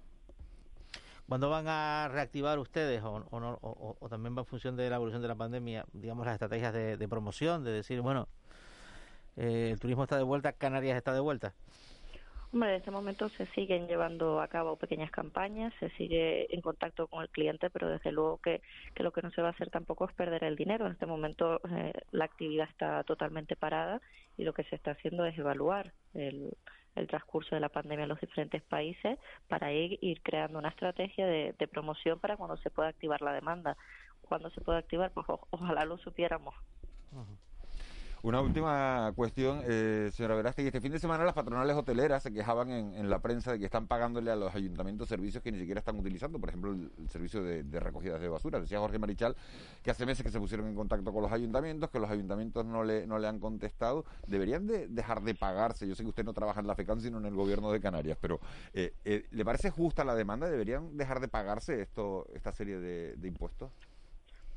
¿Cuándo 1.29 1.51
van 1.51 1.67
a 1.67 2.07
reactivar 2.11 2.57
ustedes 2.57 3.03
o, 3.03 3.23
o, 3.29 4.09
también 4.09 4.35
va 4.35 4.41
en 4.41 4.47
función 4.47 4.75
de 4.75 4.89
la 4.89 4.95
evolución 4.95 5.21
de 5.21 5.27
la 5.27 5.35
pandemia, 5.35 5.85
digamos, 5.93 6.25
las 6.25 6.33
estrategias 6.33 6.73
de, 6.73 7.07
promoción, 7.07 7.63
de 7.63 7.71
decir, 7.71 8.01
bueno, 8.01 8.27
eh, 9.37 9.69
el 9.71 9.79
turismo 9.79 10.03
está 10.03 10.17
de 10.17 10.23
vuelta, 10.23 10.53
Canarias 10.53 10.97
está 10.97 11.13
de 11.13 11.19
vuelta? 11.19 11.53
Hombre, 12.51 12.71
en 12.71 12.75
este 12.77 12.89
momento 12.89 13.29
se 13.29 13.45
siguen 13.47 13.87
llevando 13.87 14.41
a 14.41 14.47
cabo 14.47 14.75
pequeñas 14.75 15.11
campañas, 15.11 15.71
se 15.79 15.91
sigue 15.91 16.51
en 16.51 16.61
contacto 16.61 17.05
con 17.05 17.21
el 17.21 17.29
cliente, 17.29 17.69
pero 17.69 17.89
desde 17.89 18.11
luego 18.11 18.39
que, 18.41 18.63
que 18.95 19.03
lo 19.03 19.11
que 19.11 19.21
no 19.21 19.29
se 19.29 19.43
va 19.43 19.49
a 19.49 19.51
hacer 19.51 19.69
tampoco 19.69 20.05
es 20.05 20.13
perder 20.15 20.43
el 20.43 20.55
dinero. 20.55 20.87
En 20.87 20.93
este 20.93 21.05
momento 21.05 21.61
eh, 21.69 21.93
la 22.09 22.25
actividad 22.25 22.67
está 22.67 23.03
totalmente 23.03 23.55
parada 23.55 24.01
y 24.35 24.45
lo 24.45 24.53
que 24.53 24.63
se 24.63 24.75
está 24.75 24.91
haciendo 24.91 25.25
es 25.25 25.37
evaluar 25.37 25.93
el, 26.15 26.57
el 26.95 27.07
transcurso 27.07 27.55
de 27.55 27.61
la 27.61 27.69
pandemia 27.69 28.03
en 28.03 28.09
los 28.09 28.19
diferentes 28.19 28.61
países 28.63 29.19
para 29.47 29.71
ir, 29.71 29.97
ir 30.01 30.21
creando 30.21 30.59
una 30.59 30.69
estrategia 30.69 31.25
de, 31.25 31.53
promoción 31.71 32.19
para 32.19 32.37
cuando 32.37 32.57
se 32.57 32.69
pueda 32.69 32.89
activar 32.89 33.21
la 33.21 33.33
demanda. 33.33 33.77
Cuando 34.21 34.49
se 34.51 34.61
pueda 34.61 34.79
activar, 34.79 35.11
pues 35.11 35.25
ojalá 35.49 35.85
lo 35.85 35.97
supiéramos. 35.97 36.55
Una 38.21 38.41
última 38.41 39.13
cuestión, 39.15 39.61
eh, 39.65 40.11
señora 40.13 40.35
Verástegui. 40.35 40.67
Este 40.67 40.81
fin 40.81 40.91
de 40.91 40.99
semana 40.99 41.23
las 41.23 41.33
patronales 41.33 41.77
hoteleras 41.77 42.21
se 42.21 42.33
quejaban 42.33 42.69
en, 42.69 43.09
la 43.09 43.19
prensa 43.19 43.53
de 43.53 43.59
que 43.59 43.65
están 43.65 43.87
pagándole 43.87 44.29
a 44.29 44.35
los 44.35 44.53
ayuntamientos 44.53 45.07
servicios 45.07 45.41
que 45.41 45.53
ni 45.53 45.57
siquiera 45.57 45.79
están 45.79 45.97
utilizando. 45.97 46.37
Por 46.37 46.49
ejemplo, 46.49 46.73
el, 46.73 47.09
servicio 47.09 47.41
de, 47.41 47.63
de, 47.63 47.79
recogida 47.79 48.19
de 48.19 48.27
basura. 48.27 48.59
Decía 48.59 48.79
Jorge 48.79 48.99
Marichal 48.99 49.37
que 49.81 49.91
hace 49.91 50.05
meses 50.05 50.25
que 50.25 50.31
se 50.31 50.39
pusieron 50.39 50.67
en 50.67 50.75
contacto 50.75 51.13
con 51.13 51.23
los 51.23 51.31
ayuntamientos, 51.31 51.89
que 51.91 51.99
los 51.99 52.09
ayuntamientos 52.09 52.65
no 52.65 52.83
le, 52.83 53.07
no 53.07 53.19
le 53.19 53.27
han 53.29 53.39
contestado. 53.39 54.03
Deberían 54.27 54.67
de 54.67 54.89
dejar 54.89 55.21
de 55.21 55.33
pagarse. 55.33 55.87
Yo 55.87 55.95
sé 55.95 56.03
que 56.03 56.09
usted 56.09 56.25
no 56.25 56.33
trabaja 56.33 56.59
en 56.59 56.67
la 56.67 56.75
FECAN, 56.75 56.99
sino 56.99 57.19
en 57.19 57.25
el 57.25 57.35
gobierno 57.35 57.71
de 57.71 57.79
Canarias, 57.79 58.17
pero 58.19 58.41
eh, 58.73 58.95
eh, 59.05 59.27
¿le 59.31 59.45
parece 59.45 59.69
justa 59.69 60.03
la 60.03 60.13
demanda? 60.13 60.49
¿Deberían 60.49 60.97
dejar 60.97 61.21
de 61.21 61.29
pagarse 61.29 61.81
esto, 61.81 62.27
esta 62.33 62.51
serie 62.51 62.79
de 62.79 63.27
impuestos? 63.29 63.71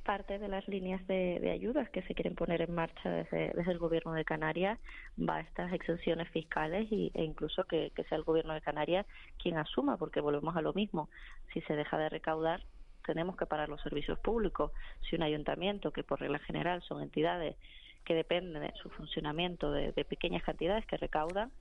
Parte 0.03 0.39
de 0.39 0.49
las 0.49 0.67
líneas 0.69 1.07
de, 1.07 1.51
ayudas 1.51 1.89
que 1.91 2.03
se 2.03 2.15
quieren 2.15 2.35
poner 2.35 2.63
en 2.63 2.75
marcha 2.75 3.11
desde, 3.11 3.53
el 3.71 3.79
gobierno 3.79 4.13
de 4.13 4.25
Canarias 4.25 4.79
va 5.19 5.37
a 5.37 5.41
estas 5.41 5.73
exenciones 5.73 6.29
fiscales 6.31 6.91
y, 6.91 7.11
e 7.15 7.25
incluso 7.25 7.65
que, 7.65 7.93
sea 8.09 8.19
el 8.19 8.25
gobierno 8.25 8.55
de 8.55 8.61
Canarias 8.61 9.07
quien 9.43 9.57
asuma, 9.59 9.97
porque 9.97 10.21
volvemos 10.21 10.57
a 10.57 10.63
lo 10.63 10.73
mismo. 10.73 11.09
Si 11.53 11.61
se 11.63 11.77
deja 11.77 11.99
de 11.99 12.09
recaudar, 12.09 12.63
tenemos 13.07 13.37
que 13.37 13.47
parar 13.47 13.69
los 13.69 13.81
servicios 13.83 14.19
públicos. 14.19 14.73
Si 15.09 15.17
un 15.17 15.23
ayuntamiento, 15.23 15.93
que 15.93 16.05
por 16.05 16.21
regla 16.21 16.39
general 16.41 16.83
son 16.83 17.03
entidades 17.03 17.57
que 18.05 18.15
dependen 18.15 18.63
de 18.63 18.73
su 18.83 18.91
funcionamiento 18.91 19.71
de 19.71 20.05
pequeñas 20.05 20.43
cantidades 20.43 20.85
que 20.87 20.97
recaudan, 20.97 21.53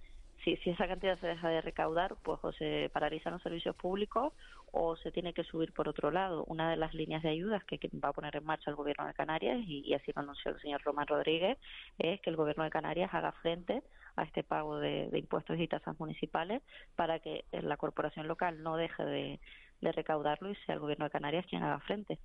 si, 0.43 0.55
si 0.57 0.71
esa 0.71 0.87
cantidad 0.87 1.19
se 1.19 1.27
deja 1.27 1.49
de 1.49 1.61
recaudar, 1.61 2.15
pues 2.23 2.39
o 2.43 2.51
se 2.51 2.89
paralizan 2.93 3.33
los 3.33 3.41
servicios 3.41 3.75
públicos 3.75 4.33
o 4.71 4.95
se 4.95 5.11
tiene 5.11 5.33
que 5.33 5.43
subir 5.43 5.73
por 5.73 5.87
otro 5.87 6.11
lado. 6.11 6.43
Una 6.47 6.71
de 6.71 6.77
las 6.77 6.93
líneas 6.93 7.23
de 7.23 7.29
ayudas 7.29 7.63
que, 7.65 7.79
va 8.03 8.09
a 8.09 8.13
poner 8.13 8.35
en 8.35 8.45
marcha 8.45 8.69
el 8.69 8.75
Gobierno 8.75 9.05
de 9.05 9.13
Canarias, 9.13 9.59
y, 9.67 9.93
así 9.93 10.11
lo 10.15 10.21
anunció 10.21 10.51
el 10.51 10.61
señor 10.61 10.81
Román 10.83 11.07
Rodríguez, 11.07 11.57
es 11.99 12.21
que 12.21 12.29
el 12.29 12.35
Gobierno 12.35 12.63
de 12.63 12.69
Canarias 12.69 13.13
haga 13.13 13.31
frente 13.33 13.83
a 14.15 14.23
este 14.23 14.43
pago 14.43 14.79
de, 14.79 15.09
impuestos 15.13 15.59
y 15.59 15.67
tasas 15.67 15.99
municipales 15.99 16.61
para 16.95 17.19
que 17.19 17.45
la 17.51 17.77
corporación 17.77 18.27
local 18.27 18.63
no 18.63 18.77
deje 18.77 19.03
de, 19.03 19.39
de 19.81 19.91
recaudarlo 19.91 20.49
y 20.49 20.55
sea 20.65 20.75
el 20.75 20.81
Gobierno 20.81 21.05
de 21.05 21.11
Canarias 21.11 21.45
quien 21.47 21.63
haga 21.63 21.79
frente. 21.79 22.19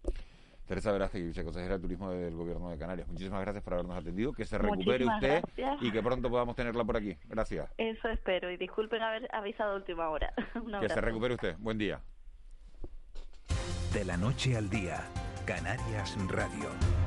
Teresa 0.67 0.91
Verástegui, 0.93 1.27
viceconsejera 1.27 1.77
de 1.77 1.81
Turismo 1.81 2.11
del 2.11 2.35
Gobierno 2.35 2.71
de 2.71 2.79
Canarias. 2.79 3.07
Muchísimas 3.09 3.41
gracias 3.41 3.63
por 3.63 3.75
habernos 3.75 3.97
atendido. 3.97 4.33
Que 4.33 4.45
se 4.45 4.59
recupere 4.59 5.07
usted 5.07 5.45
y 5.81 5.93
que 5.93 6.03
pronto 6.03 6.29
podamos 6.29 6.57
tenerla 6.57 6.85
por 6.85 6.97
aquí. 6.97 7.17
Gracias. 7.27 7.71
Eso 7.79 8.09
espero. 8.09 8.51
Y 8.51 8.57
disculpen 8.57 9.01
haber 9.01 9.29
avisado 9.33 9.73
a 9.73 9.77
última 9.77 10.09
hora. 10.09 10.33
que 10.81 10.89
se 10.89 11.01
recupere 11.01 11.35
usted. 11.35 11.57
Buen 11.59 11.79
día. 11.79 12.01
De 13.93 14.05
la 14.05 14.17
noche 14.17 14.57
al 14.57 14.69
día, 14.69 15.05
Canarias 15.47 16.17
Radio. 16.29 17.06